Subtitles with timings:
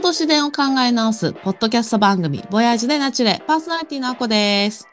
[0.00, 4.88] 人と自然を考え直す、ポッドキャスト番組、ボヤージュでナチュレ、パーソナリティのあこです。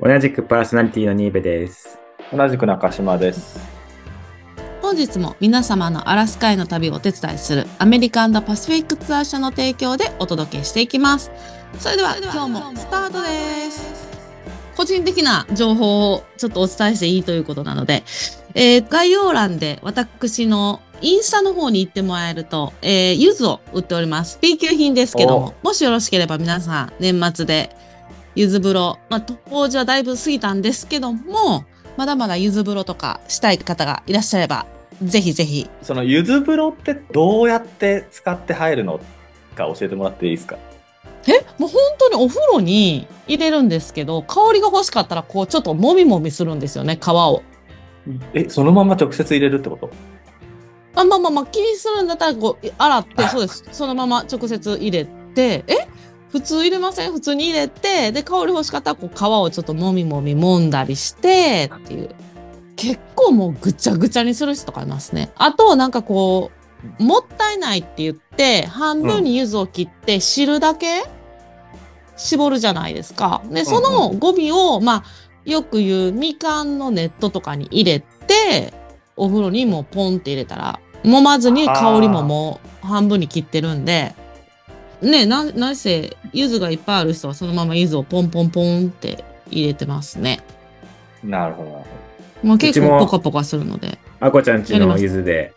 [0.00, 2.00] 同じくパーソナリティのニーベです。
[2.36, 3.60] 同じく中島です。
[4.80, 11.30] 本日も皆様のアラスカへの旅をお手伝いするアメリカン・パシフィックツアー社の提供でお届けしていきます。
[11.78, 14.10] それでは今日もスタートです。
[14.76, 18.02] 個人的な情報をちょっとお伝えしていいということなので、
[18.56, 24.38] えー概要欄で私のインスタの方に行ってもらえると、えー、柚子を売っております。
[24.40, 27.76] B 級品ですけども、もしよろしければ皆さん年末で
[28.34, 31.64] 柚子風呂、まあ当時はだいぶ過ぎたんですけども、
[31.96, 34.66] まだまだ柚子風呂とかしたい方がいらっしゃれば、
[35.02, 35.68] ぜひぜひ。
[35.82, 39.00] そのゆず風呂ってどうやって使って入るの
[39.56, 40.56] か教えてもらっていいですか？
[41.26, 41.44] え？
[41.58, 47.42] もう本当にお風呂に入れるんですけど、香りが欲しかったら、こう、ちょっともみもみするんですよね、皮を。
[48.34, 49.90] え、そのまま直接入れるってこと？
[50.94, 53.64] あまあまあまあ、気にするんだったら、こう、洗って、そうです。
[53.72, 55.88] そのまま直接入れて、え？
[56.30, 57.12] 普通入れません？
[57.12, 62.14] 普通に入れて、で、香り欲しかったら、こう、皮をちょっともみもみ揉んだりして、っていう。
[62.76, 65.30] 結構もうぐちゃぐちゃにする人とかいますね。
[65.36, 66.50] あと、なんかこ
[66.98, 71.04] う、もったいないって言って、半分に柚子を切って、汁だけ
[72.16, 73.42] 絞るじゃないですか。
[73.50, 75.04] で、そのゴミを、まあ、
[75.44, 78.72] よく言うみかんのネットとかに入れて、
[79.16, 84.14] お風呂にもうポンって入れたら、揉まずに香りももう半分に切ってるんで、
[85.00, 90.40] ねな、なせ、柚子がいっぱいある人はそのまま柚子をポンポンポンって入れてますね。
[91.24, 91.86] なるほどなるほ
[92.48, 93.98] まあ結構ポカポカするので。
[94.20, 95.52] あこちゃんちのゆずで、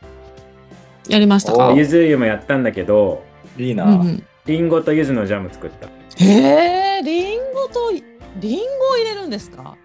[1.08, 1.70] やりましたか？
[1.70, 3.24] おゆず湯もやったんだけど、
[3.58, 3.64] ど。
[3.64, 5.88] いいな、うんうんりんごとゆずのジャム作った。
[6.24, 7.92] へえ、リンゴと、
[8.40, 9.76] リンゴを入れるんですか？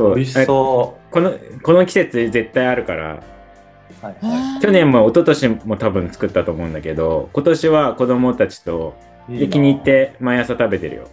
[0.00, 0.14] そう。
[0.16, 4.06] 美味しえそこの、この季節絶対あるから、う。
[4.06, 8.94] はいは去年も一昨年も多分作ったと思うんだけど、今年は子供たちと
[9.28, 11.08] 気に入って毎朝食べてるよ。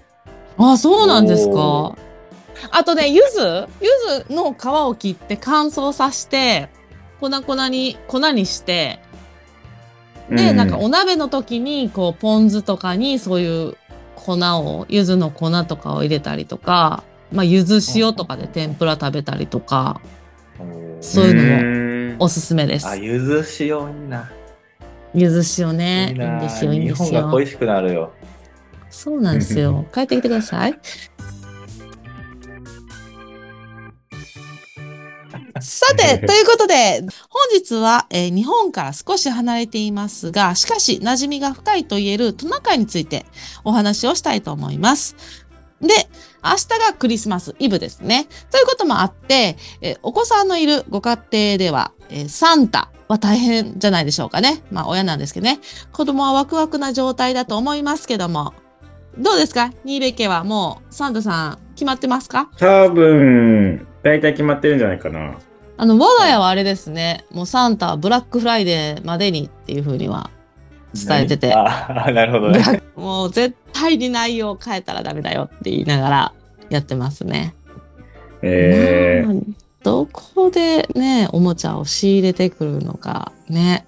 [0.58, 1.54] あ、そうなんですか？
[1.56, 1.96] お。
[2.72, 6.70] あとね、柚子柚子の皮を切って乾燥させて、
[7.20, 9.00] 粉々に、粉にして、
[10.30, 13.78] で、うなんかお鍋の時に、こう、ポン酢とかにそういう
[14.16, 20.02] 粉を、柚子の粉とかを入れたりとか、まあ、柚子塩とかで天ぷら食べたりとか、
[21.02, 22.96] そういうのものおすすめですあ、。
[22.96, 24.32] ゆず塩いいな。
[25.14, 26.08] 柚子塩ね。
[26.10, 27.48] いいんなですよ、いいんですよ日本が恋。
[27.48, 28.12] しくなるよ。
[28.90, 29.86] そうなんですよ。
[29.94, 30.80] 帰ってきてください。
[35.60, 43.26] さて、ということで、本日は、えー日本から少し離れていますが、しかし馴染みが深いと言えるトナカイについて
[43.64, 45.16] お話をしたいと思います。
[45.82, 45.88] で、
[46.44, 48.28] 明日がクリスマスイブですね。
[48.52, 54.64] ということもあって、えーお子さんのいるご家庭では、えーサンタは大変じゃないでしょうかね。
[54.72, 55.60] まあ親なんですけどね。
[55.92, 58.54] 子供はワクワクな状態だと思いますけども、
[59.18, 59.72] どうですか？
[59.84, 62.50] ニーベ家はもうサンタさん決まってますか？
[62.58, 65.38] 多分、大体決まってるんじゃないかな。
[65.80, 67.24] あの、我が家はあれですね。
[67.32, 70.32] もうサンタはブラックフライデーまでにっていうふうには
[70.94, 71.54] 伝えてて。
[71.54, 72.82] ああ、 なるほどね。
[72.96, 76.34] もう絶対に内容を変えたらダメだよって言いながら
[76.70, 77.56] やってますね。
[78.42, 79.44] えーまあ
[79.84, 83.86] どこでね、おもちゃを仕入れてくるのかね。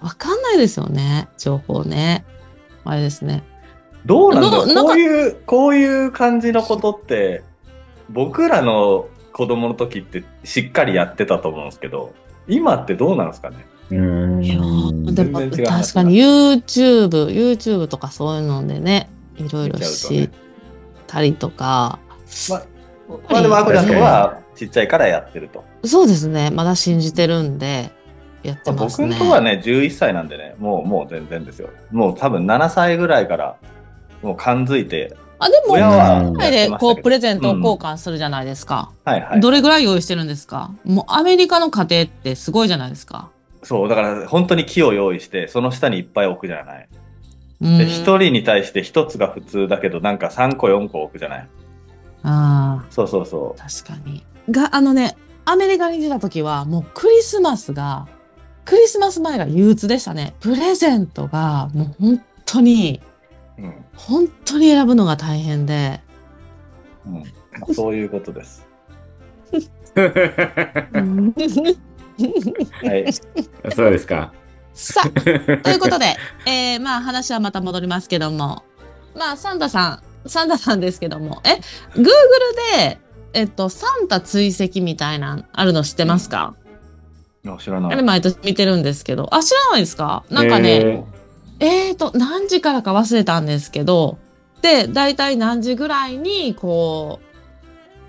[0.00, 1.28] わかんないですよね。
[1.38, 2.24] 情報ね。
[2.84, 3.44] あれですね。
[4.06, 7.44] どうなんだろうこういう、こういう感じのことって、
[8.08, 12.12] 僕らの子供の時ってしっかりやってたと思うんですけど、
[12.48, 13.58] 今ってどうなんですかね？
[13.90, 20.30] うーんいやーでも確かに YouTube、YouTube とかそういうのでね、いろいろ見ちゃうと知ねっ
[21.06, 21.98] たりとか、
[22.48, 22.62] ま
[23.28, 25.64] まあでも、あこちゃんとはちっちゃいからやってると。
[25.84, 27.90] そうですね、まだ信じてるんで、
[28.42, 29.08] やってますね。
[29.08, 31.70] 僕んとはね、11歳なんでね、もう、もう全然ですよ。
[31.90, 33.56] もう多分7歳ぐらいから、
[34.22, 38.92] もう感づいて、あ、でも、親は海外でこう、プレゼント交換するじゃないですか。
[39.04, 39.40] はいはい。
[39.40, 40.70] どれぐらい用意してるんですか？
[40.84, 43.30] もうアメリカの家庭ってすごいじゃないですか。
[43.62, 46.88] そう、だから本当に木を用意して、その下にいっぱい置くじゃない。
[47.60, 51.48] うんで、一人に対して一つが普通だけど、なんか3個4個置くじゃない。
[52.22, 54.24] あそうそうそあ、確かに。
[54.50, 58.08] が、あのね、アメリカに出た時は、もうクリスマスが、
[58.64, 60.34] クリスマス前が憂鬱でしたね。
[60.40, 63.02] プレゼントが、もう本当に、
[63.58, 63.62] う。
[63.62, 63.84] うん。
[63.94, 66.00] 本当に選ぶのが大変で。
[67.06, 67.22] うん
[67.58, 68.66] まあそういうことです。
[72.82, 73.12] はい。
[73.12, 74.32] そうですか。
[74.72, 75.28] さあ、と
[75.70, 78.62] いうことで、えー、まあ話はまた戻りますけども、
[79.16, 81.60] まあサンタさん、サンタさんですけども、え、
[81.98, 82.04] Google
[82.78, 82.98] で、
[83.34, 86.54] えっと、サンタ追跡みたいな、あるの知ってますか、
[87.44, 87.92] いや知らない。
[87.92, 90.24] あれ毎年見てるんですけど、あ、知らないですか？
[90.30, 91.04] なんかね、
[91.58, 94.18] ええーと、何時からか忘れたんですけど、
[94.62, 97.20] で、大体何時ぐらいに、こ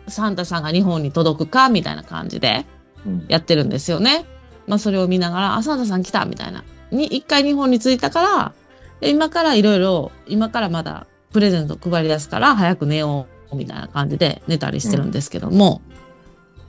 [0.07, 2.65] う、サンタさんが日本に届くか、みたいな感じで。
[2.75, 2.80] うん
[3.27, 4.25] やってるんですよね。
[4.67, 6.63] まあ、それを見ながら、あ、サンタさん来た、みたいな。
[6.91, 8.53] に、一回日本に着いたから、
[8.99, 15.81] で今からいろいろ、今からまだプレゼント配り出すから、早く寝よう、みたいな感じで寝たりしてるんですけども、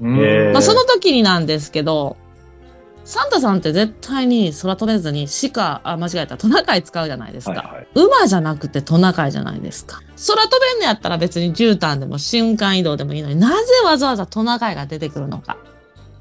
[0.00, 2.16] うんえーまあ、その時になんですけど、
[3.04, 7.50] サンタさんって絶対に空飛べずに鹿、あ、間違えた、トナカイ使うじゃないですか。
[7.52, 10.00] はいはい馬じゃなくてトナカイじゃないですか。
[10.26, 13.54] 空飛べんのやったら別に絨毯でも瞬間移動でもいいのになぜ
[13.84, 15.58] わざわざトナカイが出てくるのか。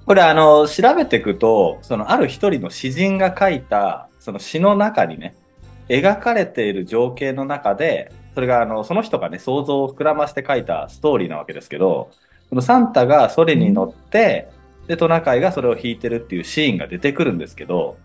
[0.06, 5.36] これあの調べていくとそのある一人の詩人が書いたその詩の中にね
[5.89, 12.12] 描かれている情景の中でそれがあのその人がね想像を膨らまして書いたストーリーなわけですけど
[12.50, 14.50] このサンタがそれに乗って、
[14.86, 17.95] でトナカイがそれを弾いてるっていうシーンが出てくるんですけど、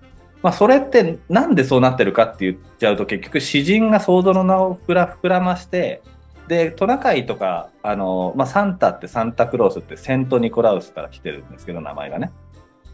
[0.40, 6.00] まあ、それってなんでそうなってるかって言っちゃうと結局詩人が想像の名を膨ら膨らまして
[6.48, 12.32] でトナカイとかあの、まあ、サンタってサンタクロースってセント・ニコラウスから来てるんですけど名前がね。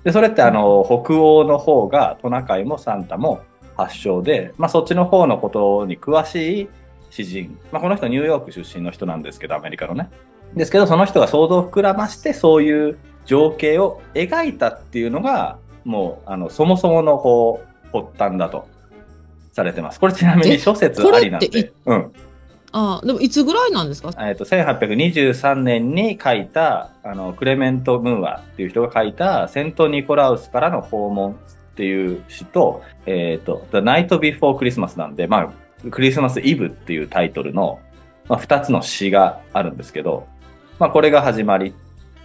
[0.04, 3.40] でそれってあの北欧の方がトナカイもサンタも
[3.76, 6.68] 発祥で、まあ、そっちの方のことに詳しい
[7.10, 10.10] 詩人、まあ、この人ニューヨーク出身の人なんですけどアメリカのね。
[10.54, 17.62] ですけどその人が想像を膨らましてそういう情景を描いたっていうのがもうあのそもそものこ
[17.92, 18.66] う発端だと
[19.52, 20.00] されてます。
[20.00, 22.12] これちなみにえ諸説ありなんで、うん、
[22.72, 24.10] あ、でもいつぐらいなんですか？
[24.26, 31.32] えっと1823年に書いたあのクレメント・ムーアっていう人が書いた「セント・ニコラウスからの訪問」
[31.72, 37.80] っていう詩と「えっと The Night Before Christmas」なんで、まあ、クリスマスイブっていうタイトルの、
[38.28, 40.26] まあ、2つの詩があるんですけど、
[40.78, 41.74] まあ、これが始まり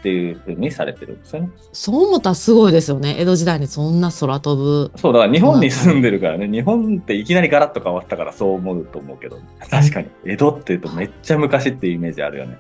[0.08, 1.50] っていうふうにされてるんですよね。
[1.74, 3.18] そう思ったらすごいですよね。
[3.20, 4.92] 江戸時代にそんな空飛ぶ。
[4.96, 9.40] そうだから日本に住んでるからね日本っていきなりガラッと変わったからそう思うと思うけど
[9.70, 12.58] 確かに江戸っていうとめっちゃ昔っていうイメージあるよね。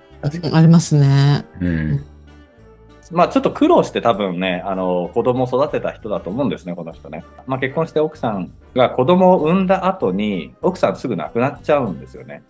[0.51, 1.45] ありますね。
[1.61, 2.05] うん。
[3.11, 7.23] まあちょっと苦労して多分ね、あの、子供を育てた人だと思うんですね、この人ね。
[7.45, 12.44] まあ結婚して奥さんが子供を産んだ後に、奥さんすぐ亡くなっちゃうんですよね。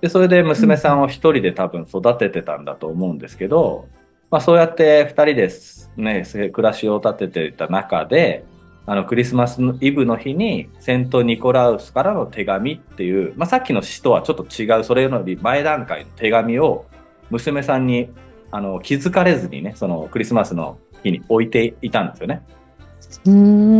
[0.00, 3.86] で、それで娘さんを一人で多分育ててたんだと思うんですけど、
[4.30, 8.44] まあそうやって二人ですね、暮らしを立てていた中で、
[8.86, 16.86] あの、クリスマスのイブの日に、セント・ニコラウスからの手紙っていう、まあさっきの詩とはちょっと違う、それより前段階の手紙を、
[17.30, 18.10] 娘さんに
[18.50, 22.42] あの気づかれずにね、そのクリスマスの日に置いていたんですよね。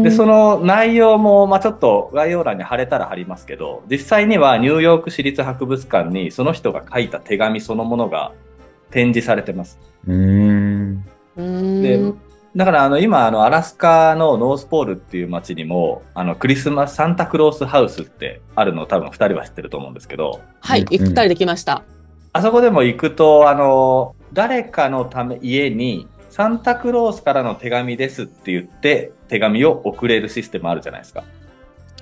[0.02, 8.32] で、その内容も、まあちょっと概要欄に貼れたら貼りますけど、実際にはニューヨーク市立博物館にその人が書いた手紙そのものが
[8.90, 9.78] 展示されてます。
[10.06, 10.12] う
[12.56, 21.84] だからあの今あのアラスカのノースポールっていう街にもあのクリスマスサンタクロースハウスってあるのを多分2人は知ってると思うんですけど、はい、うん行ったりできました。
[22.32, 31.24] あそこでも行くと、あの、誰かのため、家に、サンタクロースからの手紙ですって言って、手紙を送れるシステムあるじゃないですか。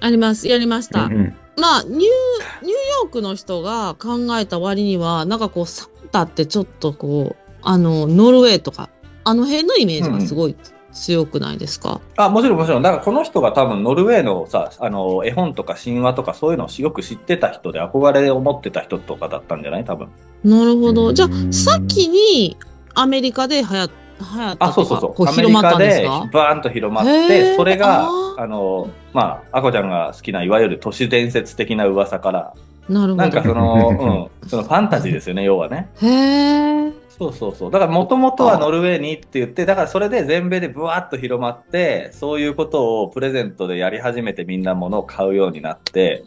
[0.00, 0.48] あります。
[0.48, 1.04] やりました。
[1.04, 8.88] うんまあ、ニュー、ニューヨークの人が考えた割には、なんかこう、サンタってちょっとこう、あの、ノルウェーとか、
[9.24, 10.56] あの辺のイメージがすごい
[10.92, 12.82] 強くないですか、あ、もちろんもちろん。
[12.82, 19.84] だからこの人が多分ノルウェーのさ、あの、絵本とか神話とかそういうのをよく知ってた人で憧れを持ってた人とかだったんじゃない？
[19.84, 20.08] 多分。
[20.44, 21.12] なるほど。
[21.12, 22.56] じゃあ、うん先に
[22.94, 25.14] アメリカで流行流行ったあ、そうとか、そうそう。
[25.14, 28.08] こう広まったんですアメリかカでバーンと広まっへて、ーそれが、
[28.38, 32.54] あの、まあ、あこちゃんが好きないわゆる都市伝説的な噂から、
[32.88, 33.16] なるほど。
[33.16, 35.90] なんかその、 うん、そのファンタジーですよね、要はね。
[36.02, 36.92] へえ。
[37.08, 37.70] そうそうそう。
[37.70, 46.24] だからもともとはノルウェーにって言って、だからそれで全米でブワーッと広まって、そういうことをプレゼントでやり始めてみんな物を買うようになって、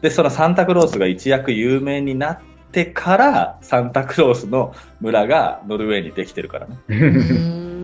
[0.00, 2.38] で、そのサンタクロースが一躍有名になっ
[2.70, 6.78] てから、サンタクロースの村がノルウェーにできてるからね。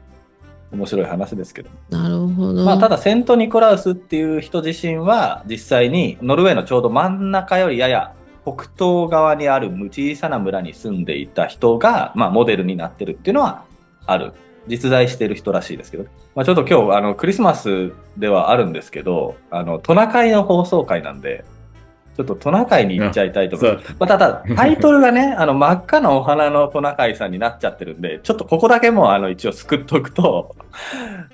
[0.75, 1.71] 面白い話ですけど。
[1.91, 2.65] なるほど。
[2.65, 8.13] まあ、ただ、セント・ニコラウスっていう人自身は、実際にノルウェーのちょうど真ん中よりやや
[8.43, 13.65] 北東側にある小さな村に住んでいた人が、まあ、モデルになってるっていうのは
[14.07, 14.33] ある。
[14.67, 16.05] 実在してる人らしいですけど。
[16.35, 21.45] まあ、ちょっと今日、あの、クリスマスではあるんですけど、あの、トナカイの放送会なんで、
[22.17, 23.95] ちょっとトナカイに行っちゃいたいと思います。
[23.99, 30.55] まあ、ただ、タイトルがね、 あの、真っ赤なお花のトナカイさんになっちゃってるんで、ちょっとここだけも、あの、一応救っとくと、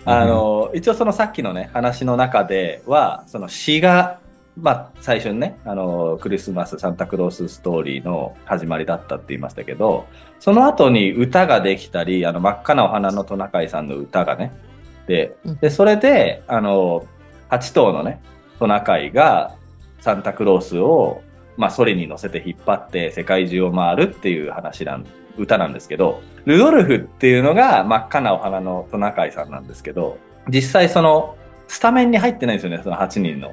[0.06, 4.18] あの、一応そのさっきのね、話の中では、その詩が、
[4.56, 10.06] まあ、最初にね、あの、クリスマス、サンタクロースストーリーの始まりだったって言いましたけど、
[10.38, 14.52] その後に歌ができたり、あの、真っ赤なお花のトナカイさんの歌がね、
[15.06, 17.04] でうん、で、それで、あの、
[17.50, 18.20] 8頭のね、
[18.58, 19.56] トナカイが、
[20.00, 21.22] サンタクロースを、
[21.56, 25.06] まあ、ソリに乗せて引っ張って世界中を回るっていう話なん、
[25.38, 31.36] 歌なんですけど、ルドルフっていうのが真っ赤なお花のトナカイさんなんですけど、実際その、
[31.68, 33.52] スタメンに入ってないんですよね、その8人の。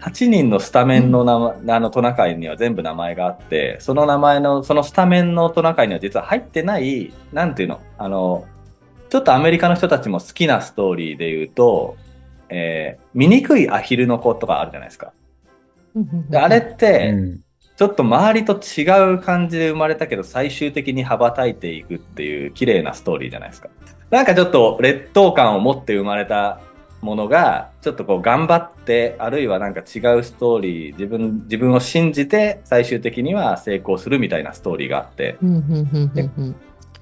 [0.00, 8.44] 8人のスタメンの名前、あのトナカイには全部名前があって、その名前の、そのスタメンのトナカイには実は入ってない、なんていうの、あの、
[9.08, 11.96] ちょっとアメリカの人たちも好きなストーリーで言うと、
[12.54, 15.12] えー、醜いアヒルの子とかあるじゃないですか。
[16.30, 17.40] であれって、うん
[17.76, 23.68] ちょっと周りと違う感じで生まれたけど、最終的に羽ばたいていくっていう綺麗なストーリーじゃないですか。
[24.10, 26.60] なんかちょっと劣等感を持って生まれた
[27.00, 36.54] ものが、ちょっとこう頑張って、あるいはなんか違うストーリー、自分、自分を信じて最終的には成功するみたいなストーリーがあって、う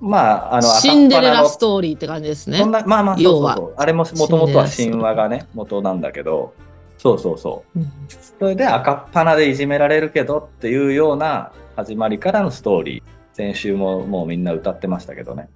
[0.03, 2.73] まあ、あの、シンデレラストーリーって感じですねそん。
[2.73, 3.75] な、まあまあ、そうそう。
[3.77, 6.55] あれももともとは神話がね、元なんだけど、
[6.99, 7.79] そうそうそう。
[7.79, 7.93] うん
[8.39, 13.03] それで赤っ鼻でいじめられるけどっていうような始まりからのストーリー。
[13.33, 15.49] 先週ももうみんな歌ってましたけどね。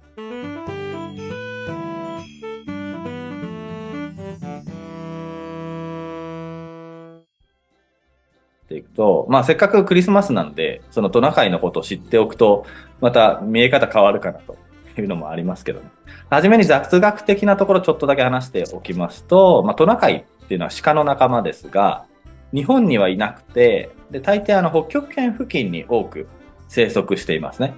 [8.67, 12.65] っていくと、まあせっかくクリスマスなんで、そのトナカイのことを知っておくと、
[13.01, 14.57] また見え方変わるかなと
[14.97, 15.89] いうのもありますけどね。
[16.29, 22.05] はじめに雑学的なところちょっとだけ話しておきますと、まあトナカイっていうのは鹿の仲間ですが、
[22.53, 26.27] 日本にはいなくて、で、大抵あの北極圏付近に多く
[26.69, 27.75] 生息していますね。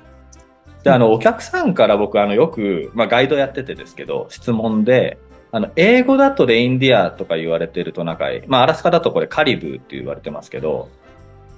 [0.84, 5.18] で、あの、お客さんから僕あのよく、まあガイドやっててですけど、質問で、
[5.52, 10.90] あの、英語だとレインディアとか言われてるトナカイ、まあアラスカだとこれカリブーって言われてますけど、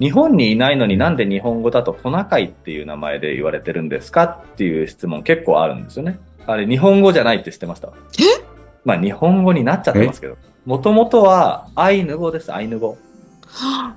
[0.01, 6.19] 日本にいないのになんで日本語だとトナカイっていう名前で言われてるんですかっていう質問結構あるんですよね。
[6.47, 7.89] あれ日本語じゃないって知ってました？
[7.89, 8.43] え？
[8.83, 10.37] まあ日本語になっちゃってますけど。
[10.65, 12.97] もともとはアイヌ語です、アイヌ語。
[13.45, 13.95] は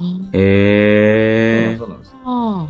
[0.32, 2.14] えーそうなんです。
[2.24, 2.68] あ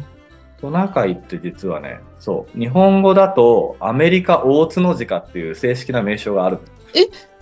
[0.61, 6.59] トナカイって実はね、そう、日本語だとアメリカオオツノジカっていう正式な名称がある。
[6.61, 6.61] っ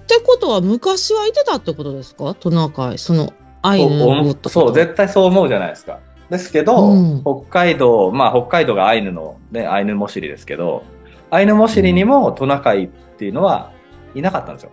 [0.06, 2.34] てことは昔はいてたってことですか？
[2.34, 3.32] トナカイその
[3.62, 5.98] アイヌお語ってそう、で絶対そう思うじゃないですか。
[6.30, 10.84] ですけど、うん北海道、まあ北海道がアイヌの、ね、アイヌモシリですけど、
[11.30, 13.72] アイヌモシリにもトナカイっていうのは
[14.14, 14.72] いなかったんですよ。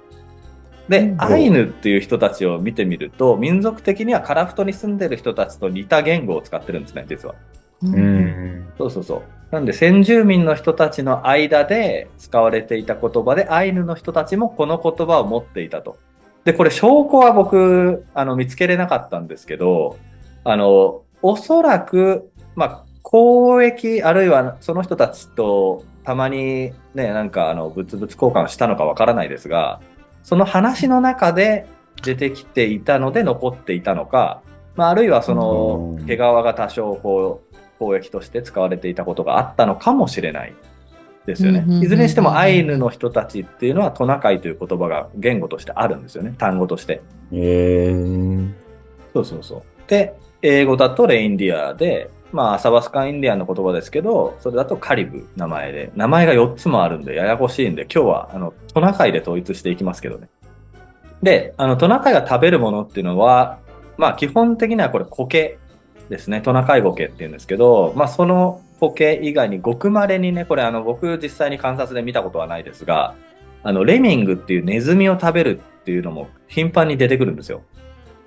[0.90, 7.36] で、うんアイヌっていう人たちを見てみると、民族的にはカラフトに住んでる人たちと似た言語を使ってるんですね、実は。
[7.84, 8.68] ううんん。
[8.78, 9.22] そうそうそう。
[9.54, 15.98] なんで先住民の人たちの間で使われていた言葉でアイヌの人たちもこの言葉を持っていたと。
[16.46, 19.98] で、これ証拠は僕、あの、見つけれなかったんですけど、
[20.44, 29.82] あの、おそらく、まあ、交易、あるいはその人たちとたまにね、なんかあの、物々交換をしたのかわからないですが、
[30.22, 31.68] その話の中で
[32.04, 34.42] 出てきていたので残っていたのか、
[34.76, 40.54] まあ、あるいはそのうん、毛皮が多少こう、交易として使われていたことがあったのかもしれない
[41.25, 46.36] ですよねいずれにしてもアイヌの人たちっていうのはトナカイという言葉が言語としてあるんですよね。
[46.38, 47.01] 単語として。
[47.32, 48.53] えー。
[49.13, 49.89] そうそうそう。
[49.89, 60.30] で、英語だとレインディアで、まあ、アサバスカンインディアンの言葉ですけど、それだとカリブ名前で、名前が4つもあるんで、ややこしいんで、今日は、あの、トナカイで統一していきますけどね。
[61.22, 63.60] で、あの、トナカイが食べるものっていうのは、
[63.98, 65.60] まあ、基本的にはこれ苔
[66.10, 66.42] ですね。
[66.42, 73.16] トナカイ苔っていうんですけど、まあ、その苔以外にごくまれにね、これあの、僕実際に観察で見たことはないですが、
[73.64, 77.62] あの、レミングっていうネズミを食べるっていうのも頻繁に出てくるんですよ。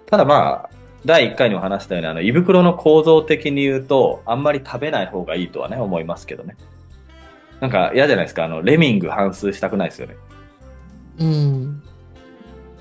[0.07, 0.71] ただまあ、
[1.05, 6.57] 第1回にも話したように、あの、胃袋の構造的に言うと、あんまり食べない方がいいとはね、思いますけどね。
[7.61, 8.45] なんか嫌じゃないですか。
[8.45, 10.17] あの、レミング反数したくないですよね。
[11.21, 11.83] うん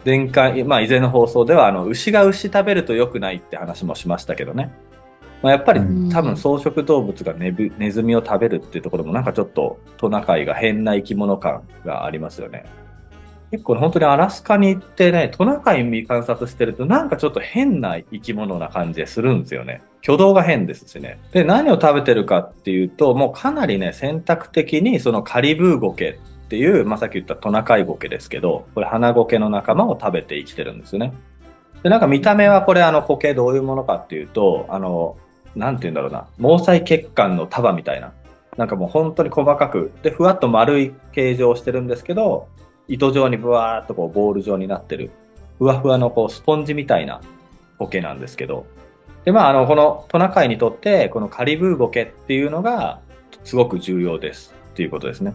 [0.06, 4.72] 前回、まあ以前の放送では、あの、牛が牛食べると良くないって話もしましたけどね。
[5.46, 12.66] まあ、やっぱりうん多分草食動物がネブネズミを食べるっていうところもなんかちょっとトナカイが変な生き物感がありますよね。
[13.52, 19.84] 結構本当にアラスカに行ってね、トナカイ見観察してるとなんかちょっと変な生き物な感じでするんですよね。
[20.02, 21.20] 挙動が変ですしね。
[21.32, 31.14] で、何を食べてるかっていうと、もうかなりね、選択的にそのカリブーゴケっていう、まあ、さっき言ったトナカイゴケですけど、これ花ゴケの仲間を食べて生きてるんですよね。
[31.84, 35.18] で、なんか見た目はこれあの苔どういうものかっていうと、あの、
[35.56, 38.12] なんて言うんだろうな、毛細血管の束みたいな。
[38.58, 42.48] なんかもう本当に細かく、で、ふわっと丸い形状をしてるんですけど、
[42.88, 45.12] 糸状にブワーっとこうボール状になってる、
[45.58, 47.22] ふわふわのこうスポンジみたいな
[47.78, 48.66] ボケなんですけど、
[49.26, 53.00] で、まあ、あの、このトナカイにとって、このカリブーボケっていうのが、
[53.44, 55.34] すごく重要ですっていうことですね。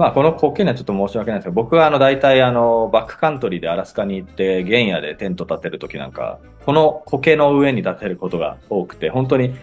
[0.00, 9.54] まあこの苔にはちょっと申し訳ないんですけど、僕はあの大体あのバックカントリーでアラスカに行って原野でテント立てるときなんか、この苔の上に立てることが多くて、本当に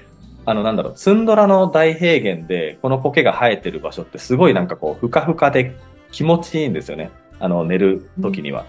[0.45, 5.75] あのなんだろう、ツンドラの大平原でこの苔が生えてる場所ってすごいなんかこうふかふかで
[6.11, 7.09] 気持ちいいんですよね。
[7.39, 8.65] あの寝る時には。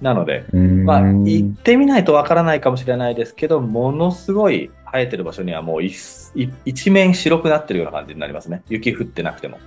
[0.00, 8.62] なので、まあ行ってみないとわからないかもしれないですけど、ものすごい生えてる場所にはもう一面白くなってるような感じになりますね。
[8.70, 9.58] 雪降ってなくても。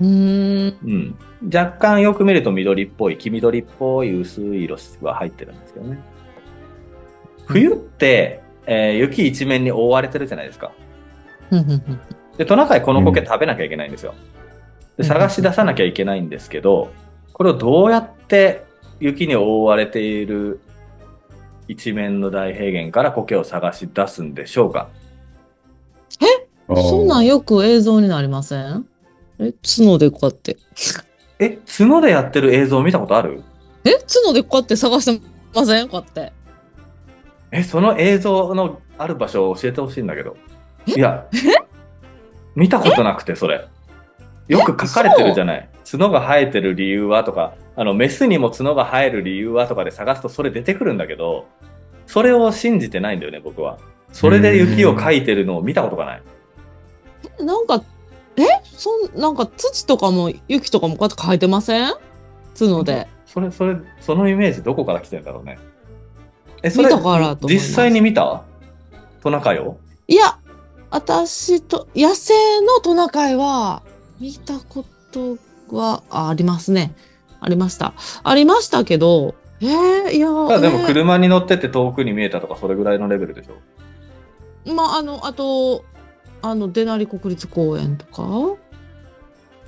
[0.00, 0.78] うーん。
[0.84, 1.18] うん。
[1.54, 5.98] 若干よく見ると緑っぽい、黄緑っぽい薄い色は入ってるんですけどね。
[7.46, 10.72] 冬って、えー雪一面に覆われてるじゃないですか。
[12.36, 14.14] で、トナカイこの苔食べなきゃいけないんですよ。
[14.96, 16.90] で、探し出さなきゃいけないんですけど、
[17.32, 18.64] これをどうやって
[19.00, 20.60] 雪に覆われている
[21.68, 24.88] 一面の大平原から苔を探し出すんでしょうか
[26.76, 28.86] そんなんよく映像になりません？
[29.40, 30.56] え、角でこうやって。
[31.38, 33.42] え、角でやってる映像見たことある？
[33.84, 35.88] え、角でこうやって探してません？
[35.88, 36.32] こうやって。
[37.50, 40.36] え、その映像のある場所を教えてほしいんだけど。
[40.86, 40.92] え？
[40.92, 41.26] いや、
[42.54, 43.66] 見たことなくて、それ。
[44.48, 45.68] よく書かれてるじゃない。
[45.90, 51.46] 角が生えてる理由はとか、あの、メスにも角が生える理由はとかで探すとそれ出てくるんだけど、
[52.06, 53.78] それを信じてないんだよね、僕は。
[54.12, 56.22] それで雪を描いてるのを見たことがない。
[57.40, 57.82] なんか、
[58.44, 58.62] え？
[58.64, 61.94] そん、なんか土とかも雪とかもこうやって描いてません？
[62.58, 63.08] 角で。
[63.26, 65.58] それ、それ、そのイメージどこから来てんだろうね。
[66.62, 68.42] え、それ、見たからと実際に見た？
[69.22, 69.78] トナカイを？
[70.08, 70.38] いや、
[70.90, 73.82] 私と、野生のトナカイは、
[74.18, 75.38] 見たこと
[75.70, 76.94] はありますね。
[77.40, 77.94] ありました。
[78.24, 80.28] ありましたけど、えー、いや、
[80.60, 85.84] でもえー車に乗ってて遠くに見えたとかそれぐらいのレベルでしょまあ、あの、あと、
[86.42, 88.56] あの、デナリ国立公園とか？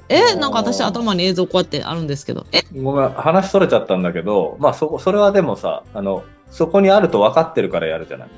[0.08, 2.46] え、なんか私頭に映像こうやってあるんですけど。
[2.52, 8.28] え、ごめん、話それちゃったんだけど、まあそこ、それはでもさ、あの、そこにあると分かってるからやるじゃない？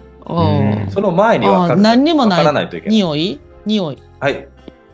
[0.90, 1.76] その前に分か。
[1.76, 2.54] 何にも分からない。
[2.54, 2.96] ないといけない。
[2.96, 3.40] 匂い？
[3.66, 3.98] 匂い？
[4.20, 4.48] はい。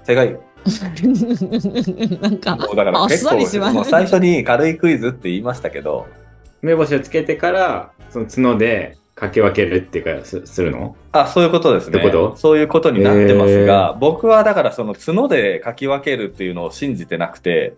[0.05, 0.39] 正解。
[2.21, 6.07] なんか、もうだからあっ結構、もう最初に軽いクイズって言いましたけど、
[6.63, 10.97] 目星をつけてから、その角でかき分けるっていうか、すするの？
[11.13, 12.03] あ、そういうことですね。
[12.37, 17.75] そういうことになってますが、僕はだからその角でかき分けるっていうのを信じてなくて、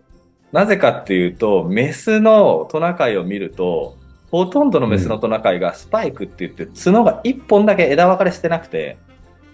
[0.51, 3.97] なぜかっていうと、メスのトナカイを見ると、
[4.31, 8.97] ほとんどのメスのトナカイがスパイクって言って、角が1本だけ枝分かれしてなくて、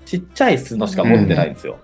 [0.06, 1.78] ちっちゃい角しか持ってないんですよ。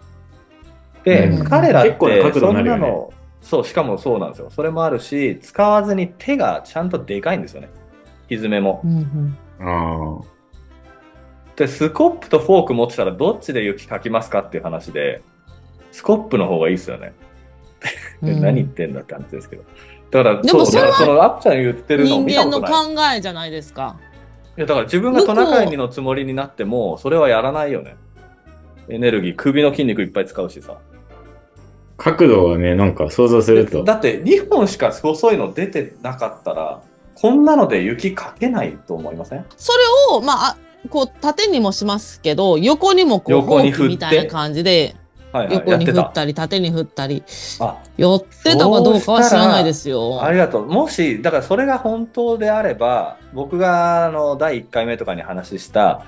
[1.03, 4.49] で、うん彼らっ結構なてそんなの、そう、しかもそうなんですよ。
[4.49, 7.69] それもあるし、使わずに手がちゃんとでかいんですよね。
[8.27, 8.81] ひずめも。
[8.83, 9.44] うんうんあ
[11.55, 15.21] で、スコップとフォーク持ってたらどっちで雪かきますかっていう話で、
[15.91, 17.13] スコップの方がいいですよね。
[18.21, 19.63] 何言ってんだって話ですけど。
[20.11, 22.95] だから、でもそれはうだからそのアップちゃん言ってるのを人見た間のことない。
[22.95, 23.97] 考えじゃないですか。
[24.57, 27.95] いや、だから自分がトナカイのつもりになっても、それはやらないよね。
[28.87, 30.77] エネルギー、首の筋肉いっぱい使うしさ。
[31.97, 33.83] 角度はね、なんか想像すると。
[33.83, 36.81] だって2本しか細いの出てなかったら、
[37.15, 39.45] こんなので雪かけないと思いません？
[39.57, 40.57] それを、まあ、あ
[40.89, 44.95] こう縦にもしますけど、横にもこう、横に振みたいな感じで、
[45.31, 46.03] はいはい、横にやってた。
[46.03, 46.25] 振った。
[46.25, 47.23] り、縦に振ったり、
[47.59, 50.23] あ、やってたかどうかは知らないですよ。
[50.23, 50.65] ありがとう。
[50.65, 56.05] もし、だからそれが本当であれば、僕があの第1回目とかに話した、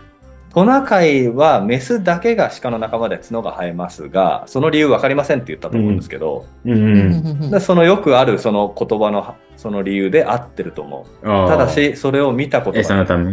[0.54, 6.72] トナカイはメスだけが鹿の仲間で角が生えますが、その理由分かりませんって言ったと思うんですけど、うん。
[6.72, 6.76] う。
[6.76, 6.84] うん。
[6.84, 7.12] うん。
[7.12, 7.44] ん。
[7.44, 7.52] うん。
[7.52, 11.26] でそのよくあるその言葉のその理由で合ってると思う。
[11.26, 13.04] ただ、し、それを見たこと餌がない。
[13.04, 13.32] のため。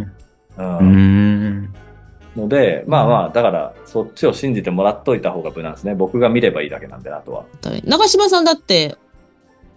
[0.57, 1.75] ううんん。
[2.37, 5.95] ので、まあまあ、だから、そっちを信じてもらっといた方が無難ですね。
[5.95, 7.45] 僕が見ればいいだけなんで、あとは。
[7.85, 8.97] 長嶋さんだって、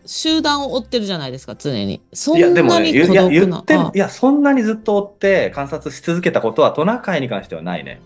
[0.06, 2.02] 集団を追ってるじゃないですか、常に。
[2.14, 3.30] そいや、でんもね、なに孤いや。
[3.30, 8.02] 言ってあいや、そんなにずっと追って観察し続けたことはトナカイに関してはないね。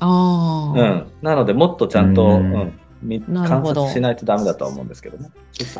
[0.00, 1.06] あー、うん。
[1.22, 2.72] なので、もっとちゃんと、ううんん、み
[3.46, 5.30] 観察しないとダメだとは思うんですけどね。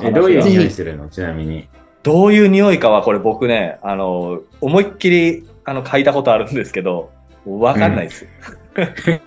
[0.02, 1.09] え、どういう匂いするの？
[1.09, 1.68] ちなみに。
[2.02, 7.11] どういう匂いかは、これ僕ね、あの、思いっきり、あの、嗅いだことあるんですけど、
[7.44, 8.26] わかんないです。
[8.76, 9.20] え、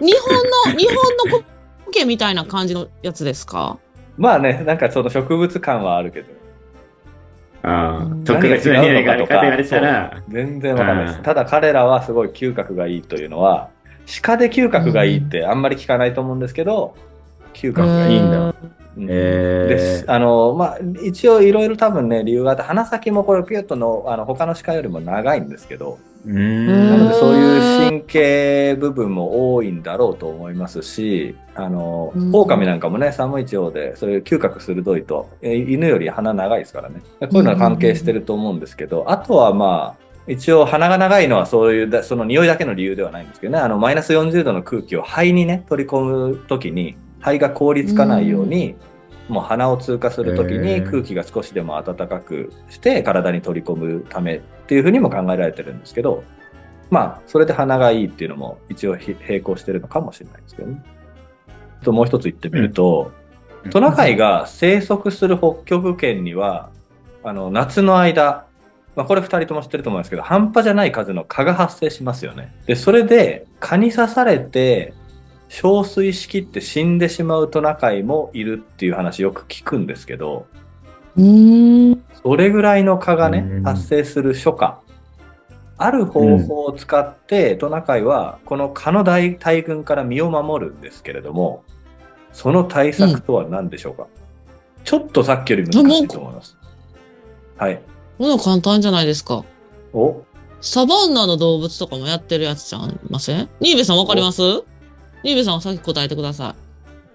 [0.00, 0.96] 日本の、日本
[1.30, 1.44] の
[1.86, 3.78] 苔みたいな感じのやつですか？
[4.16, 6.26] まあね、なんかその植物感はあるけど、
[7.62, 8.24] ああ、うん。
[8.24, 11.16] 特別な匂いがあるかと言われたら、全然わかんないです。
[11.18, 13.70] うんただ彼らはすごい嗅覚がいいというのは、
[14.22, 16.94] 鹿で嗅覚がいいってあんまり聞かないと思うんですけど、
[17.52, 18.20] 嗅覚がいい。
[18.20, 18.54] んだうん
[18.96, 20.04] うんえです。
[20.10, 26.90] あの、まあ、一応いろいろ多分ね、理由があって、鼻先もこれピュッとの、あの、他の鹿よりも長いんですけど、うーん。
[26.90, 37.00] なのでそういう神経部分も多いんだろうと思いますし、あの、うん狼なんかもね、寒い地方で、そういう嗅覚鋭いと、え犬より鼻長いですからね。
[37.20, 48.74] こういうのは関係してると思うんですけど、あとはまあ、一応鼻が長いのはそういうだ、その匂いだけの理由ではないんですけどね、あの、マイナス40度の空気を肺にね、取り込むときに、肺が凍りつかないように、
[49.28, 50.90] もう鼻を通過するときへにー。
[50.90, 56.24] 空気が少しでも暖かくして体に取り込むためっていうふうにも考えられてるんですけど、
[56.90, 60.82] まあ、それで鼻がいいっていうのも一応ひ並行してるのかもしれないですけどね。
[61.80, 63.12] あともう一つ言ってみると、
[63.64, 63.70] うん。
[63.70, 66.70] トナカイが生息する北極圏には、
[67.22, 68.43] あの、夏の間、
[68.96, 72.54] まあ、これ二人とも知ってると思うんですけど、半端じゃない数の蚊が発生しますよね。
[72.66, 74.94] で、それで蚊に刺されて、
[75.48, 80.46] 憔悴しきって死んでしまうトナカイもいるっていう話よく聞くんですけど、
[81.16, 82.04] うーん。
[82.22, 84.78] それぐらいの蚊がねう、ん発生する初夏。
[85.76, 91.64] ある方法を使って、トナカイはこの蚊の大大群から身を守るんですけれども、
[92.32, 94.06] その対策とは何でしょうか、
[94.84, 96.56] ちょっとさっきより難しいと思います。
[97.56, 97.80] はい。
[98.18, 99.44] この簡単じゃないですか。
[99.92, 100.22] お？
[100.60, 103.48] サバンナの動物とかもやってるやつちゃいません？
[103.60, 104.40] ニーベさんわかります？
[105.22, 106.62] ニーベさんさっき答えてください。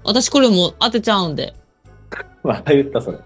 [0.03, 1.55] 私これもう当てちゃうんで。
[2.43, 3.17] また言ったそれ。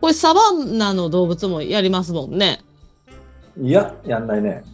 [0.00, 2.60] これサバンナの動物もやりますもんね。
[3.60, 4.64] いや、やんないね。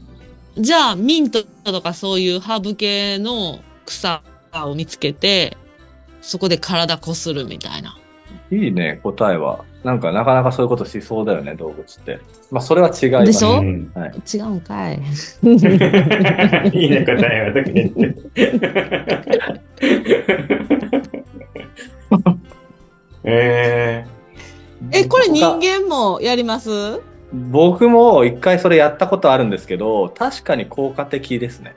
[0.59, 4.23] じゃあミントとかそういうハーブ系の草
[4.55, 5.57] を見つけて、
[6.21, 7.99] そこで体こするみたいな。
[8.51, 9.65] いいね、答えは。
[9.83, 12.19] なんかなかなかそういうことしそうだよね、動物って。
[12.51, 13.27] まあ、それは違います。
[13.27, 13.59] でしょ？
[13.59, 14.15] うんはい。
[14.35, 15.01] 違うんかい。
[16.73, 17.93] いいね、答えは特に
[23.25, 24.07] え
[24.93, 27.01] え、これ人他間もやります？
[27.33, 31.75] 僕も一回それやったことあるんですけど、確かに効果的ですね。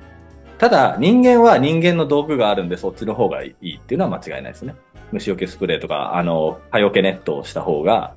[0.59, 4.75] ただ、人間は人間の道具があるんで、そっちの方がいいっていうのは間違いないですね。
[5.11, 8.15] 虫除けスプレーとか、あの、蚊除けネットをした方が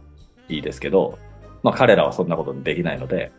[0.48, 1.18] いいですけど、
[1.62, 3.32] まあ彼らはそんなことできないので、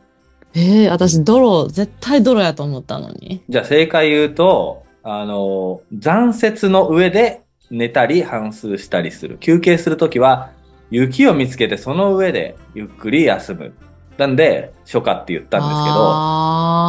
[0.56, 3.42] えー、私泥、絶対泥やと思ったのに。
[3.50, 9.38] じゃあ正解言うと、あの、残雪の上で寝たり反芻したりする。
[9.40, 10.52] 休憩するときは、
[10.92, 13.74] 雪を見つけてその上でゆっくり休む。
[14.18, 16.14] なんで、初夏って言ったんですけど、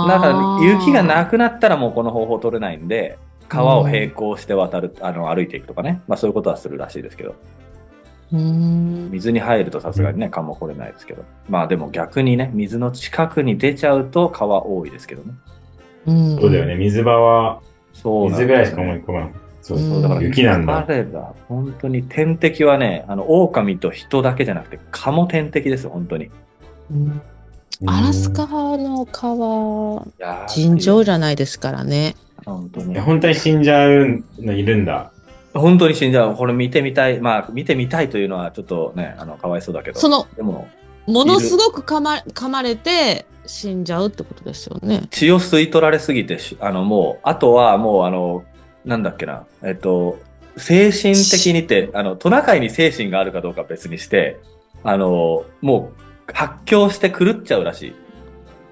[0.09, 6.03] なんか雪がなくなったらもうこの方法取れないんで、川を並行して渡る、あの、歩いていくとかね。
[6.07, 7.35] まあそういうことはするらしいですけど。
[8.33, 9.11] うーん。
[9.11, 11.25] 水に入るとさすがにね、蚊も来れないですけど。
[11.49, 15.33] まあでも逆にね、水の近くに出ちゃうと蚊は多いですけどね。
[16.07, 16.75] うんー、そうだよね。
[16.77, 17.61] 水場は
[17.93, 19.31] そうなん水ぐらいしかね思い込まない。
[19.63, 20.03] そううんそう。
[20.03, 20.85] だから雪なんだ。
[20.87, 26.25] 彼ら、本当に天敵はね、あの、狼と人だけじゃなくて、蚊も天敵ですよ、本当に。
[26.27, 26.31] い
[26.91, 27.23] うん
[27.87, 30.07] アラスカの川、
[30.49, 32.15] 尋常じゃないですからね。
[32.45, 33.03] 本当にいや。
[33.03, 35.13] 本当に死んじゃうのいるんだ。
[35.55, 36.37] 本当に死んじゃう。
[36.37, 37.21] これ見てみたい。
[37.21, 40.01] まあ、見てみたいというのはちょっとね、あの、かわいそうだけど。
[40.01, 40.69] その、でも、
[41.07, 45.07] ものすごく噛ま噛まれて死んじゃうってことですよね。
[45.11, 48.45] 血を吸い取られすぎてし、あの、もう、あとはもう、あの、
[48.85, 50.19] なんだっけな、えっと、
[50.57, 54.39] 精神的にって、あの、トナカイに精神があるかどうかは別にして、
[54.83, 55.93] あの、も
[56.29, 57.95] う、発狂して狂っちゃうらしい。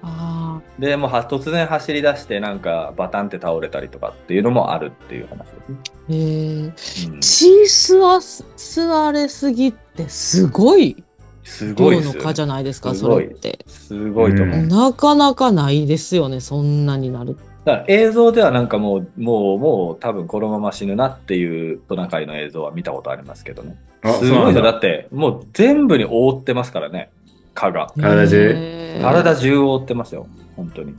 [0.05, 5.77] あで、もうは突然走り出して、なんか、バタンって倒れたりとかっていうのもあるっていう話ですね。
[5.85, 6.11] あ。
[6.11, 7.09] へえ。
[7.13, 11.03] うん血吸わす、吸われすぎってすごい
[11.43, 12.13] すごい量。
[12.13, 13.59] の蚊じゃないですか、それって。
[13.67, 14.59] すごいと思う。
[14.59, 17.37] うんなかなかないですよね、そんなになる。
[17.65, 23.77] だから映像ではなんかもう、もう、もう多分このまま死ぬなっていうトナカイの映像は見たことありますけどね。
[24.01, 24.35] あすごいね。
[24.35, 27.09] そうなんだだって、もう全部に覆ってますからね。
[27.53, 27.91] 蚊が。
[27.99, 30.27] 体中体中覆ってますよ。
[30.55, 30.95] 本当に。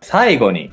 [0.00, 0.70] 最後に、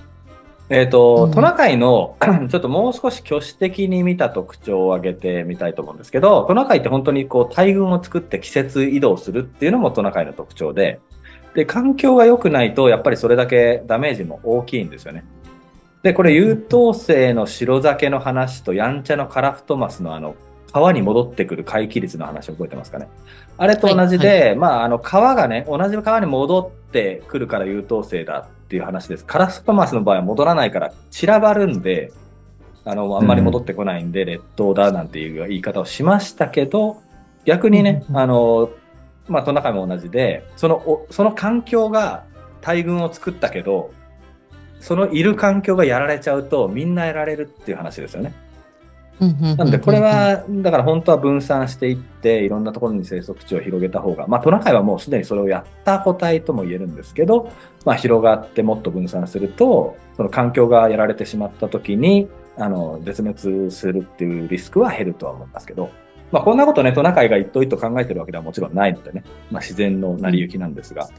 [0.70, 2.18] えっ、と、うんトナカイの
[2.50, 11.00] ちょっともう少し挙手的に見た特徴を挙げてみたいと思うんですけど、トナカイって本当にこう大群を作って季節移動するっていうのもトナカイの特徴で、
[11.54, 15.26] で、環境が良くないとやっぱりそれだけダメージも大きいんですよね。
[16.04, 20.36] で、これ優等生の白酒の話とやんちゃのカラフトマスのあの、
[20.74, 23.08] 川に戻ってくる回帰率の話覚えてますかね？
[23.58, 29.26] あれと同じで、はまあ、あの、川がね、同じ川に戻ってくるから優等生だっていう話です。
[29.26, 32.12] カラフトマスの場合は戻らないから散らばるんで、
[32.86, 37.02] あの、あんまり戻ってこないんで、劣等だなんていう言い方をしましたけど、
[37.46, 38.70] 逆にね、うんあの、
[39.28, 42.24] まあ、トナカイも同じで、その、おその環境が
[42.62, 43.92] 大群を作ったけど、
[44.80, 48.34] そのいる環境がやられちゃうと、みんなやられるっていう話ですよね。
[49.22, 57.52] なんでこれは、だから本当は分散していって、いろんなところに生息地を広げた方が、まあトナカイはもうすでにそれをやった個体とも言えるんですけど、
[57.86, 65.92] まあ広がってもっと分散すると、その環境がやられてしまった時に、あの、絶滅するっていうリスクは減るとは思いますけど、
[66.32, 71.10] まあこんなことね、トナカイが一頭一頭考えてるわけではもちろんないのでね、まあ自然の成り行きなんですが。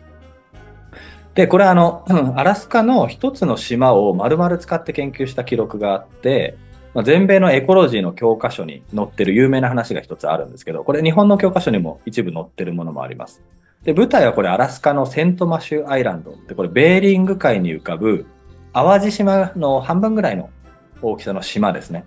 [1.35, 2.05] で、これあの、
[2.37, 6.59] アラスカの一つの島を丸々使って研究した記録があって、
[6.95, 13.43] まあ、全米のエコロジーの教科書に載ってる有名な話が一つあるんですけど、これ日本の教科書にも一部載ってるものもあります。
[13.85, 18.27] で、舞台はこれアラスカのセントマシュアイランドで、これベーリング海に浮かぶ
[18.73, 20.51] 淡路島の半分ぐらいの
[21.01, 22.05] 大きさの島ですね。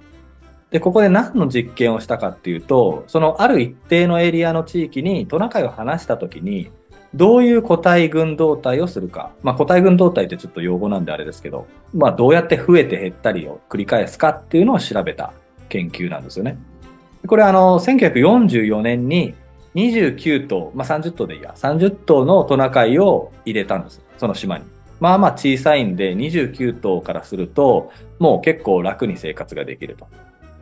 [0.71, 6.69] で、ここで何の実験をしたかっていうと、そのある一定のエリアの地域にトナカイを放したときに、
[7.15, 9.31] どういう個体群動態をするか。
[9.41, 15.31] まあ、個体群動態ってちょっと用語なんであれですけど、まあ、どうやって増えて減ったりを繰り返すかっていうのを調べた
[15.69, 16.57] 研究なんですよね。
[17.25, 19.33] これあの、1944年に
[19.75, 24.01] 29頭、まあ、30頭でいいや、30頭のトナカイを入れたんです。
[24.17, 24.65] その島に。
[24.99, 30.07] まあまあ小さいんで、29頭からすると、もう結構楽に生活ができると。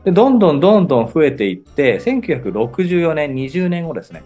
[0.04, 4.24] で、どんどんどんどん増えていって、1964年、20年後ですね。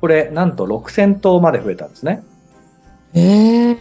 [0.00, 2.22] これ、なんと6000頭まで増えたんですね。
[3.12, 3.76] へえ。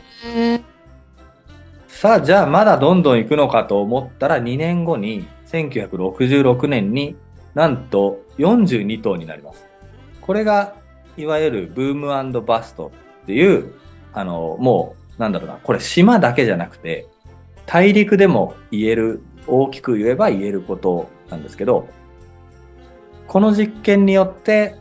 [1.88, 7.15] さあ、じゃあまだどんどん行くのかと思ったら2年後に1966年に
[7.53, 9.65] なんと42頭になります。
[10.21, 10.75] これが
[11.17, 12.91] いわゆるブームバスト
[13.23, 13.73] っていう、
[14.13, 17.08] あの、もうなんだろうな、これ島だけじゃなくて
[17.65, 21.88] 大陸でも言える、大きく言えば言えることなんですけど、
[23.27, 24.75] この実験によって、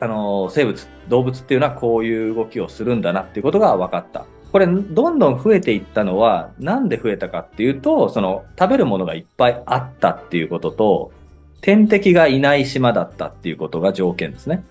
[0.00, 4.24] あの、生物、動物っていうのはこういう動きをするんだなっていうことが分かった。
[4.50, 11.12] これ、どんどん増えていったのは、なんで増えたかっていうと、その、食べるものがいっぱいあったっていうことと、
[11.60, 14.64] 天敵がいない島だったっていうことが条件ですね。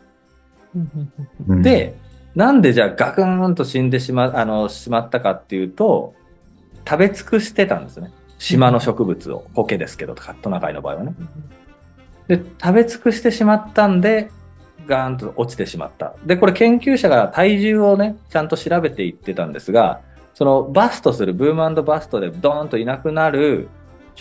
[1.48, 1.96] うん、で、
[2.36, 6.14] なんでじゃあガクーンと死んでしま、あの、しまったかっていうと、
[6.88, 8.12] 食べ尽くしてたんですね。
[8.38, 9.46] 島の植物を。
[9.54, 11.14] 苔ですけど、トナカイの場合はね。
[12.28, 14.32] で、食べ尽くしてしまったんで、
[14.90, 16.16] ガーンと落ちてしまった。
[16.26, 20.02] で、これ研究者が体重をね、ちゃんと調べていってたんですが、
[20.34, 23.70] そのバストする、ブームバストでドーンといなくなる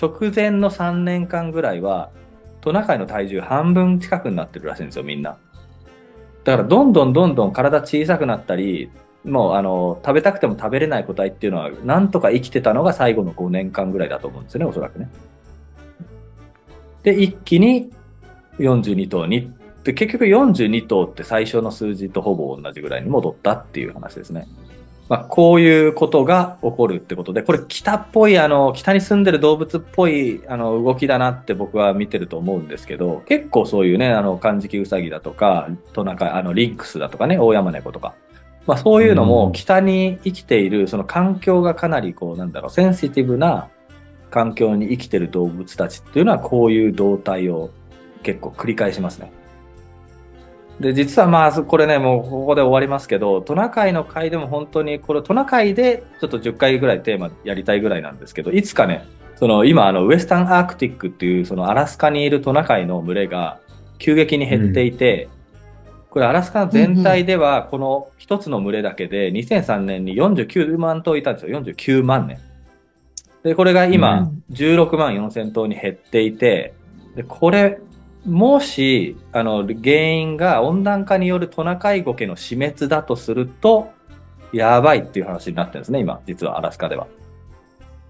[0.01, 2.11] 直前の3年間ぐらいは、
[2.61, 5.37] トナカイの体重半分近くになってるらしいんですよ、みんな。
[6.45, 8.91] だから、どんどんどんどん体小さくなったり、
[9.25, 15.09] もうあの食べたくても食べれない個体っていうのは、なんとか生きてたのが最後の5年間ぐらいだと思うんですよね、おそらくね。
[17.03, 17.91] で、一気に
[18.59, 19.53] 42頭に
[19.89, 24.47] で結局42頭って最初の数字とほぼ同じぐらいに戻ったっていう話ですね。
[25.09, 38.15] まあ、こういうことが起こるってことで、これ北っぽい、あの、北に住んでる動物っぽい、あの、動きだなって僕は見てると思うんですけど、結構そういうね、あの、カンジキウサギだとか、トナカイ、あの、リンクスだとかね、大山猫とか。
[38.67, 43.71] まあ、そういうのも北に生きている、その環境がかなりこう、なんだろう、センシティブな
[44.31, 47.71] 環境に生きてる動物たちっていうのは、こういう動態を
[48.23, 49.33] 結構繰り返しますね。
[50.81, 59.05] で、実はまあ、これね、もうここで終わりますけど、トナカイの回でも本当に、これトナカイでちょっと10回ぐらいテーマやりたいぐらいなんですけど、いつかね、
[59.37, 63.59] その今、あの、ウエスタンアークティックっていう、そのアラスカにいるトナカイの群れが
[63.99, 71.61] 急激に減っていて、うん、これアラスカの全体では、この一つの群れだけで2003年に49万頭いたんですよ。
[71.61, 72.39] 49万ね。
[73.43, 76.75] で、これが今、16万4千頭に減っていて、
[77.17, 77.81] で、これ、
[78.29, 83.91] もし、あの、原因が温暖化によるトナカイゴケの死滅だとすると、
[84.53, 87.07] やばいっていう話になってるんですね、今、実はアラスカでは。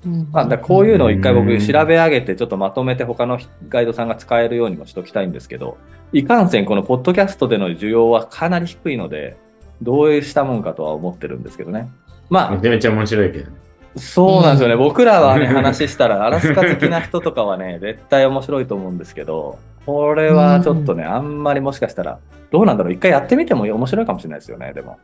[0.07, 5.77] うんまあ、だこういうのを一回僕調べ上げて、ちょっとまとめて他のガイドさんが使えるようにもしときたいんですけど、
[6.13, 9.37] いかんせんこのポッドキャストでの需要はかなり低いので、
[9.83, 11.91] どうしたもんかとは思ってるんですけどね。
[12.31, 13.57] まあ、めちゃめちゃ面白いけどね。
[13.97, 14.77] そうなんですよね。
[14.77, 22.19] 僕らはね、話したら、アラスカ好きな人とかはね、絶対面白いと思うんですけど、これはちょっとね、あんまりもしかしたら、
[22.51, 22.93] どうなんだろう。
[22.93, 24.99] 一回やってみても面白いかもしれないですよね、でも。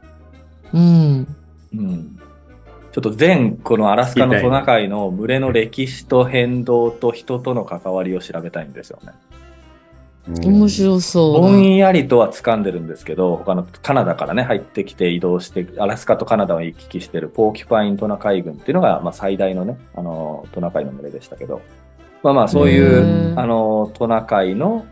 [0.74, 1.26] うん。
[1.74, 2.18] うん。
[2.92, 9.12] ちょっと全、このアラスカのトナカイの群れの歴史と変動と人との関わりを調べたいんですよね。
[10.46, 11.54] 面白そうぼだ。
[11.54, 21.62] んやりとは掴んでるんですけど、他のカナダからね、入ってきて移動して、アラスカとカナダを行き来してるポーキュパイントナカイ群っていうのが、まあ最大のね、あの、トナカイの群れでしたけど、
[22.24, 24.86] まあまあそういへう、ーあの、トナカイの、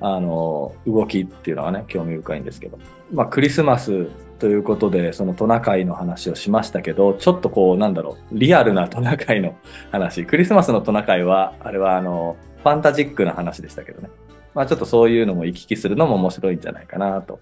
[0.00, 2.78] あの、動きっていうのはね、興味深いんですけど、
[3.12, 4.06] まあクリスマス
[4.38, 9.56] ということで、そのトナカイの話をしましたけど、ちょっとこう、なんだろう、リアルなトナカイの
[9.90, 10.24] 話。
[10.26, 14.10] クリスマスのトナカイは、あれはあの、ファンタジックな話でしたけどね。
[14.54, 17.40] まあちょっとそういうのも行き来するのも面白いんじゃないかなと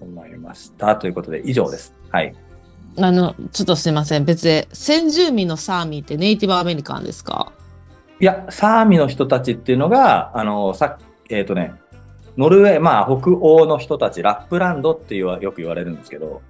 [0.00, 0.94] 思いました。
[0.96, 1.94] ということで、以上です。
[2.10, 2.32] はい。
[3.00, 4.24] あの、ちょっとすいません。
[4.24, 7.50] 別で、先住民のサーミーってネイティブアメリカンですか？
[8.22, 10.96] いや、サーミの人たちっていうのが、あの、さ
[11.28, 11.74] えっ、とね、
[12.36, 16.40] ノルウェー、まあ北欧の人たち、ラップランドっていうはよく言われるんですけど、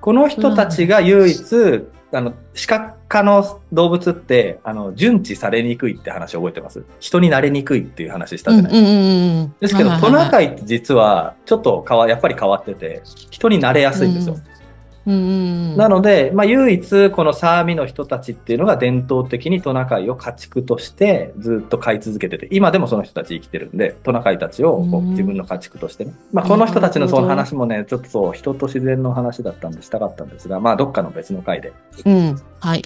[0.00, 6.82] この人たちが唯一、あの、視覚化の動物って、あの、順知されにくいって話覚えてます？
[6.98, 9.54] 人になれにくいっていう話したじゃない、うんうんうんうん。
[9.60, 14.34] ですけど、トナカイって実は、ちょっと変わ、やっぱり変わってて、人になれやすいんですよ。
[14.34, 14.51] うん
[15.06, 15.16] うんう
[15.74, 15.76] ん。
[15.76, 31.72] なので、まあ、唯一このサーミの人たちっていうのが伝統的にトナカイを家畜としてずっと飼い続けてて今でもその人たち生きてるんでトナカイたちをこううん自分の家畜としてね、まあ、この人たちのその話もねちょっとそう人と自然の話だったんでしたかったんですがまあどっかの別の回で
[32.04, 32.36] うん。
[32.60, 32.82] はい。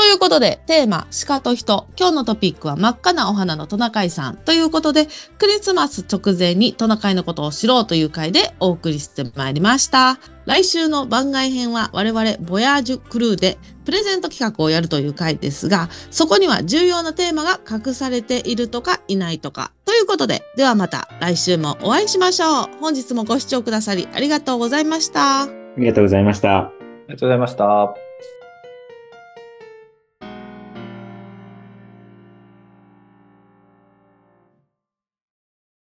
[0.00, 1.86] ということで、テーマ、鹿と人。
[1.94, 4.36] 今日のトピックは真っ赤なお花のトナカイさん。
[4.38, 10.18] ということで、クリスマス直前にトナカイのことを知ろうという回でお送りしてまいりました。
[10.46, 19.70] 来週の番外編は我々、ボヤージュクルーでプレゼント企画をやるという回ですが、そこには重要なテーマが隠されているとかいないとか。
[19.84, 22.68] ということで、ではまた来週もお会いしましょう。
[22.80, 25.42] 本日もご視聴くださりありがとうございました。
[25.42, 26.56] ありがとうございました。
[26.56, 26.72] あ
[27.08, 28.09] りがとうございました。